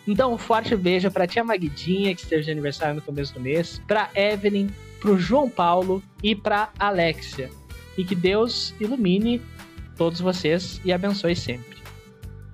[0.07, 3.81] Então, um forte beijo pra tia Magdinha, que esteve de aniversário no começo do mês,
[3.87, 7.49] pra Evelyn, pro João Paulo e pra Alexia.
[7.97, 9.41] E que Deus ilumine
[9.97, 11.74] todos vocês e abençoe sempre.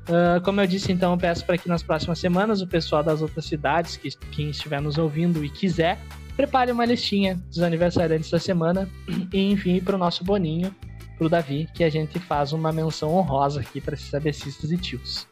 [0.08, 3.22] Ah, como eu disse, então, eu peço para que nas próximas semanas o pessoal das
[3.22, 6.00] outras cidades, que quem estiver nos ouvindo e quiser,
[6.36, 8.90] prepare uma listinha dos aniversariantes da semana
[9.32, 10.74] e envie para o nosso Boninho,
[11.18, 14.78] para o Davi, que a gente faz uma menção honrosa aqui para esses abecistas e
[14.78, 15.28] tios.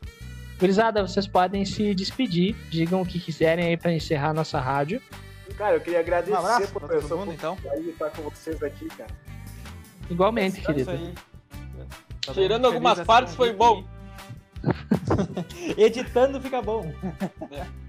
[0.60, 5.02] Gurizada, vocês podem se despedir, digam o que quiserem aí pra encerrar nossa rádio.
[5.58, 7.58] Cara, eu queria agradecer Um abraço por todo mundo, então.
[7.88, 9.10] estar com vocês aqui, cara.
[10.10, 10.92] Igualmente, É querido.
[12.34, 13.56] Tirando muito algumas partes, foi aí.
[15.78, 16.92] Editando fica bom.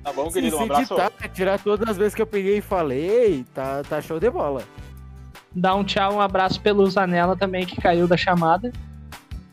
[0.02, 0.56] Tá bom, Se, querido?
[0.56, 0.94] Um se abraço.
[0.94, 4.62] editar, tirar todas as vezes que eu peguei e falei, tá, tá show de bola.
[5.54, 8.72] Dá um tchau, um abraço pelo Zanella também, que caiu da chamada.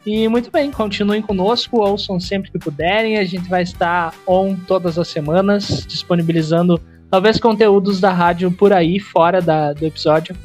[0.06, 3.18] E muito bem, continuem conosco, ouçam sempre que puderem.
[3.18, 9.00] A gente vai estar on todas as semanas, disponibilizando talvez conteúdos da rádio por aí,
[9.00, 10.36] fora da, do episódio.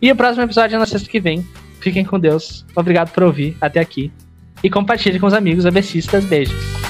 [0.00, 1.46] E o próximo episódio é na sexta que vem.
[1.80, 2.64] Fiquem com Deus.
[2.74, 4.10] Obrigado por ouvir até aqui.
[4.62, 6.24] E compartilhe com os amigos abecistas.
[6.24, 6.89] Beijos.